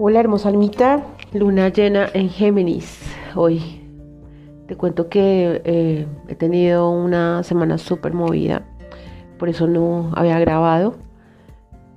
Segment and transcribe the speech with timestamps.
[0.00, 3.02] Hola hermosa almita, luna llena en Géminis.
[3.34, 3.60] Hoy
[4.68, 8.62] te cuento que eh, he tenido una semana súper movida,
[9.40, 10.94] por eso no había grabado.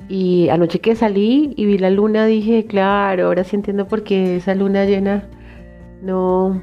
[0.10, 4.38] Y anoche que salí y vi la luna dije, claro, ahora sí entiendo por qué
[4.38, 5.30] esa luna llena
[6.02, 6.60] no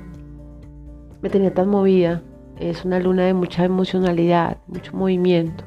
[1.22, 2.20] me tenía tan movida.
[2.58, 5.62] Es una luna de mucha emocionalidad, mucho movimiento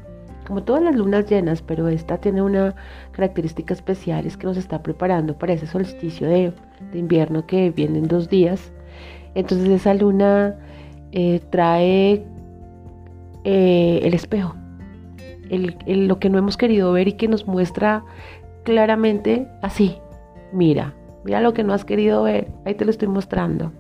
[0.52, 2.76] como todas las lunas llenas, pero esta tiene una
[3.14, 6.52] característica especial, es que nos está preparando para ese solsticio de,
[6.94, 8.74] invierno que viene en dos días.
[9.34, 10.58] Entonces esa luna
[11.14, 12.26] eh, trae
[13.46, 14.54] eh, el espejo,
[15.88, 18.04] lo que no hemos querido ver y que nos muestra
[18.64, 20.00] claramente así,
[20.52, 20.94] mira,
[21.24, 23.72] mira lo que no has querido ver, ahí te lo estoy mostrando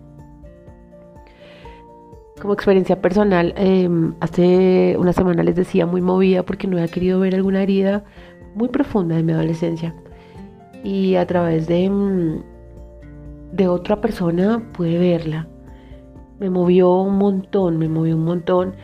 [2.42, 7.20] como experiencia personal, em, hace una semana les decía muy movida porque no había querido
[7.20, 8.04] ver alguna herida
[8.56, 9.94] muy profunda de mi adolescencia.
[10.84, 12.42] Y a través de, em,
[13.52, 15.48] de otra persona pude verla.
[16.40, 18.76] Me movió un montón, me movió un montón.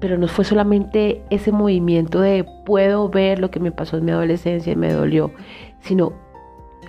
[0.00, 4.12] Pero no fue solamente ese movimiento de puedo ver lo que me pasó en mi
[4.12, 5.32] adolescencia y me dolió,
[5.80, 6.12] sino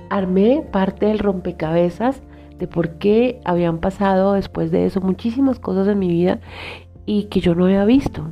[0.10, 2.22] armé parte del rompecabezas
[2.60, 6.40] de por qué habían pasado después de eso muchísimas cosas en mi vida
[7.06, 8.28] y que yo no había visto.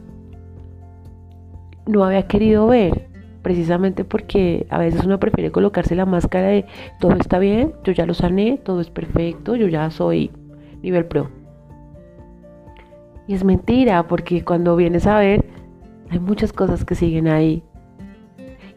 [1.88, 3.08] No había querido ver,
[3.42, 6.66] precisamente porque a veces uno prefiere colocarse la máscara de
[7.00, 10.30] todo está bien, yo ya lo sané, todo es perfecto, yo ya soy
[10.84, 11.30] nivel pro.
[13.26, 15.46] Y es mentira, porque cuando vienes a ver,
[16.10, 17.64] hay muchas cosas que siguen ahí.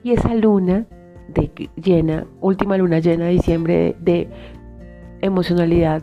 [0.03, 0.87] Y esa luna
[1.29, 4.29] de llena, última luna llena de diciembre de
[5.21, 6.03] emocionalidad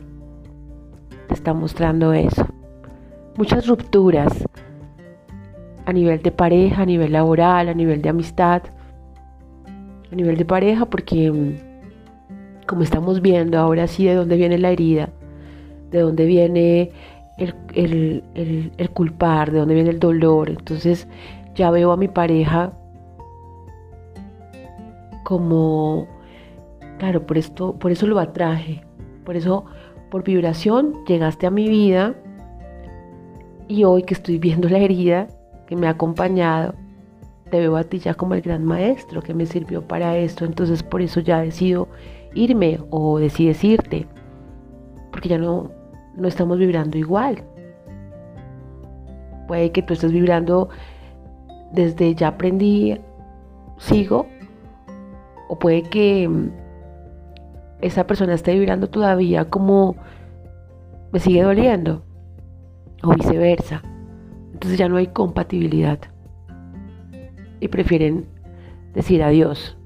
[1.28, 2.46] te está mostrando eso.
[3.38, 4.46] Muchas rupturas
[5.86, 8.64] a nivel de pareja, a nivel laboral, a nivel de amistad,
[10.12, 14.72] a nivel de pareja, porque mm, como estamos viendo ahora sí de dónde viene la
[14.72, 15.10] herida,
[15.92, 16.92] de dónde viene
[17.38, 18.24] el,
[18.78, 20.50] el culpar, de dónde viene el dolor.
[20.50, 21.08] Entonces
[21.56, 22.74] ya veo a mi pareja
[25.28, 26.08] como,
[27.00, 28.82] claro, por esto, por eso lo atraje,
[29.28, 29.66] por eso,
[30.10, 32.16] por vibración, llegaste a mi vida
[33.68, 35.28] y hoy que estoy viendo la herida
[35.68, 36.76] que me ha acompañado,
[37.52, 40.46] te veo a ti ya como el gran maestro que me sirvió para esto.
[40.46, 41.90] Entonces por eso ya decido
[42.36, 44.08] irme o decides irte,
[45.12, 45.72] porque ya no,
[46.16, 47.44] no estamos vibrando igual.
[49.46, 50.70] Puede que tú estés vibrando
[51.74, 52.98] desde ya aprendí,
[53.78, 54.26] sigo,
[55.50, 56.30] o puede que
[57.82, 59.96] esa persona esté vibrando todavía como
[61.12, 62.04] me sigue doliendo
[63.04, 63.82] o viceversa.
[64.54, 66.00] Entonces ya no hay compatibilidad
[67.60, 68.26] y prefieren
[68.94, 69.78] decir adiós.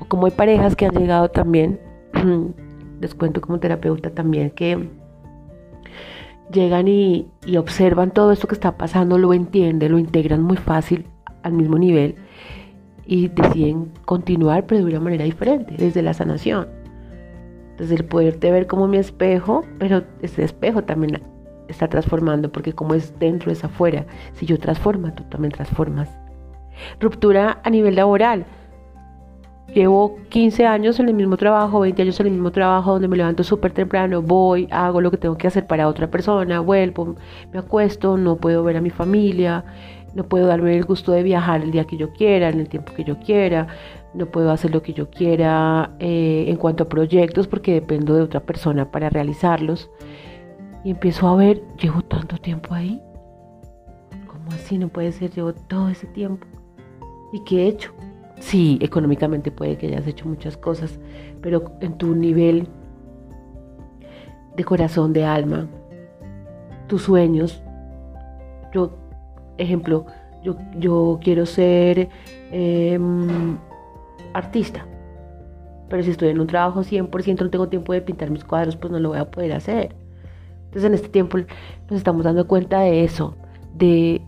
[0.00, 1.80] O como hay parejas que han llegado también,
[3.00, 4.90] les cuento como terapeuta también que
[6.52, 11.06] llegan y, y observan todo esto que está pasando, lo entienden, lo integran muy fácil
[11.42, 12.16] al mismo nivel
[13.06, 16.77] y deciden continuar pero de una manera diferente, desde la sanación
[17.78, 21.22] desde el poderte ver como mi espejo, pero ese espejo también
[21.68, 24.06] está transformando, porque como es dentro es afuera.
[24.34, 26.08] Si yo transformo, tú también transformas.
[27.00, 28.44] Ruptura a nivel laboral.
[29.74, 33.18] Llevo 15 años en el mismo trabajo, 20 años en el mismo trabajo, donde me
[33.18, 37.16] levanto súper temprano, voy, hago lo que tengo que hacer para otra persona, vuelvo,
[37.52, 39.64] me acuesto, no puedo ver a mi familia,
[40.14, 42.94] no puedo darme el gusto de viajar el día que yo quiera, en el tiempo
[42.94, 43.66] que yo quiera,
[44.18, 48.22] no puedo hacer lo que yo quiera eh, en cuanto a proyectos porque dependo de
[48.22, 49.90] otra persona para realizarlos.
[50.84, 53.00] Y empiezo a ver, llevo tanto tiempo ahí.
[54.26, 55.30] ¿Cómo así no puede ser?
[55.30, 56.46] Llevo todo ese tiempo.
[57.32, 57.92] ¿Y qué he hecho?
[58.40, 60.98] Sí, económicamente puede que hayas hecho muchas cosas,
[61.40, 62.68] pero en tu nivel
[64.56, 65.68] de corazón, de alma,
[66.86, 67.62] tus sueños,
[68.72, 68.96] yo,
[69.58, 70.06] ejemplo,
[70.42, 72.08] yo, yo quiero ser
[72.52, 73.58] em,
[74.34, 74.86] artista.
[75.88, 78.92] Pero si estoy en un trabajo 100%, no tengo tiempo de pintar mis cuadros, pues
[78.92, 79.94] no lo voy a poder hacer.
[80.66, 83.34] Entonces en este tiempo nos estamos dando cuenta de eso,
[83.74, 84.20] de,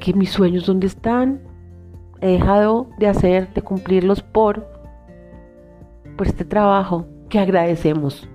[0.00, 1.40] que mis sueños dónde están,
[2.22, 4.66] he dejado de hacer, de cumplirlos por,
[6.16, 8.26] por este trabajo que agradecemos.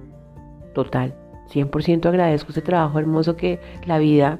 [0.75, 1.15] Total,
[1.51, 4.39] 100% agradezco ese trabajo hermoso que la vida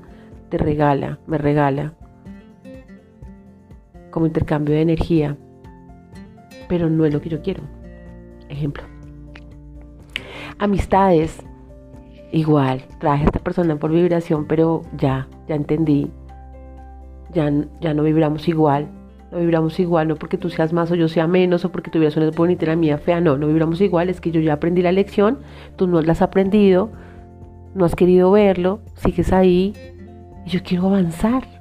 [0.49, 1.93] te regala, me regala,
[4.11, 5.37] como intercambio de energía
[6.67, 7.63] pero no es lo que yo quiero.
[8.49, 8.83] Ejemplo.
[10.59, 11.43] Amistades.
[12.31, 16.11] Igual, traje a esta persona por vibración, pero ya, ya entendí.
[17.33, 18.87] Ya, ya no vibramos igual.
[19.31, 22.15] no vibramos igual, no porque tú seas más o yo sea menos, o porque tuvieras
[22.17, 24.81] una bonita y la mía fea, no, no vibramos igual, es que yo ya aprendí
[24.81, 25.39] la lección,
[25.75, 26.89] tú no la has aprendido,
[27.75, 29.73] no has querido verlo, sigues ahí,
[30.45, 31.56] y yo quiero avanzar.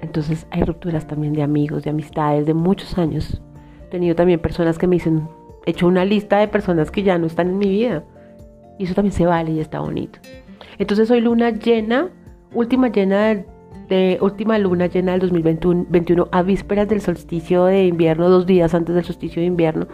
[0.00, 3.40] Entonces hay rupturas también de amigos, de amistades, de muchos años.
[3.86, 5.28] He tenido también personas que me dicen,
[5.66, 8.04] he hecho una lista de personas que ya no están en mi vida.
[8.78, 10.20] Y eso también se vale y está bonito.
[10.78, 12.10] Entonces hoy luna llena,
[12.54, 13.44] última llena
[13.88, 18.94] de, última luna llena del 2021 a vísperas del solsticio de invierno, dos días antes
[18.94, 19.88] del solsticio de invierno,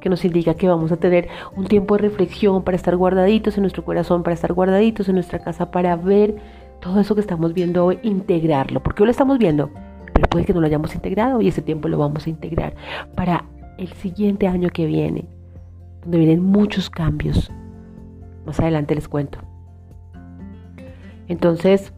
[0.00, 3.62] que nos indica que vamos a tener un tiempo de reflexión para estar guardaditos en
[3.62, 6.36] nuestro corazón, para estar guardaditos en nuestra casa, para ver
[6.80, 8.82] todo eso que estamos viendo hoy, integrarlo.
[8.82, 9.70] Porque hoy lo estamos viendo,
[10.12, 12.74] pero puede que no lo hayamos integrado y ese tiempo lo vamos a integrar
[13.14, 13.44] para
[13.78, 15.26] el siguiente año que viene,
[16.02, 17.50] donde vienen muchos cambios.
[18.46, 19.38] Más adelante les cuento.
[21.28, 21.92] Entonces,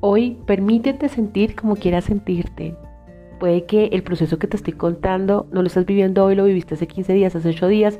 [0.00, 2.76] hoy permítete sentir como quieras sentirte.
[3.40, 6.74] Puede que el proceso que te estoy contando no lo estás viviendo hoy, lo viviste
[6.74, 7.98] hace 15 días, hace 8 días.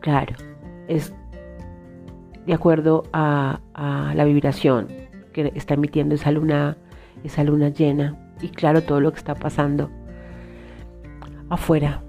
[0.00, 0.34] Claro,
[0.88, 1.12] es
[2.46, 5.07] de acuerdo a, a la vibración
[5.44, 6.76] que está emitiendo esa luna,
[7.22, 8.16] esa luna llena.
[8.40, 9.90] Y claro, todo lo que está pasando
[11.48, 12.02] afuera.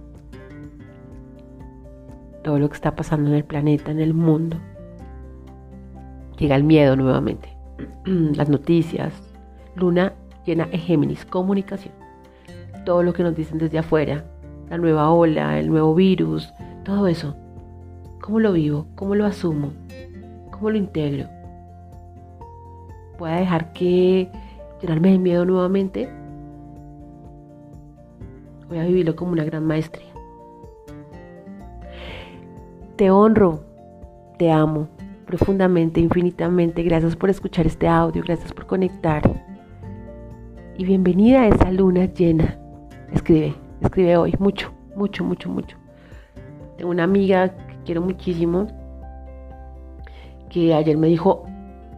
[2.43, 4.57] Todo lo que está pasando en el planeta, en el mundo.
[6.37, 7.49] Llega el miedo nuevamente.
[8.05, 9.13] Las noticias.
[9.75, 10.13] Luna
[10.45, 11.93] llena en Géminis, comunicación.
[12.85, 14.25] Todo lo que nos dicen desde afuera.
[14.69, 16.51] La nueva ola, el nuevo virus,
[16.83, 17.35] todo eso.
[18.21, 18.87] ¿Cómo lo vivo?
[18.95, 19.73] ¿Cómo lo asumo?
[20.51, 21.38] ¿Cómo lo integro?
[23.19, 24.31] Pueda dejar que
[24.81, 26.09] llenarme de miedo nuevamente,
[28.69, 30.07] voy a vivirlo como una gran maestría.
[32.95, 33.61] Te honro,
[34.37, 34.87] te amo
[35.25, 36.81] profundamente, infinitamente.
[36.81, 39.21] Gracias por escuchar este audio, gracias por conectar.
[40.77, 42.57] Y bienvenida a esa luna llena.
[43.11, 45.77] Escribe, escribe hoy mucho, mucho, mucho, mucho.
[46.77, 48.67] Tengo una amiga que quiero muchísimo
[50.49, 51.45] que ayer me dijo,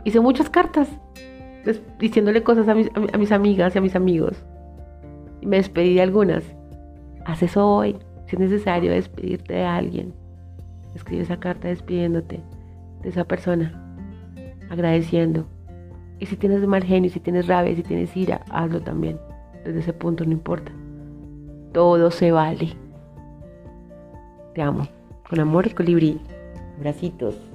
[0.03, 0.89] hice muchas cartas
[1.99, 4.43] diciéndole cosas a mis, a mis amigas y a mis amigos.
[5.41, 6.43] Y me despedí de algunas.
[7.25, 7.97] Haz eso hoy.
[8.27, 10.13] Si es necesario despedirte de alguien,
[10.95, 12.39] escribe esa carta despidiéndote
[13.01, 13.73] de esa persona,
[14.69, 15.45] agradeciendo.
[16.19, 19.19] Y si tienes mal genio, si tienes rabia, si tienes ira, hazlo también.
[19.65, 20.71] Desde ese punto no importa.
[21.73, 22.73] Todo se vale.
[24.53, 24.87] Te amo.
[25.27, 26.21] Con amor, colibrí.
[26.77, 27.50] Abracitos.